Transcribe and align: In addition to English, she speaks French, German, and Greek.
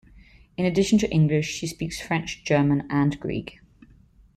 In 0.57 0.65
addition 0.65 0.97
to 0.97 1.11
English, 1.11 1.45
she 1.49 1.67
speaks 1.67 2.01
French, 2.01 2.43
German, 2.43 2.87
and 2.89 3.19
Greek. 3.19 3.59